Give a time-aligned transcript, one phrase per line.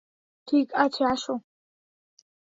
[0.47, 1.33] ঠিক আছে, আসো।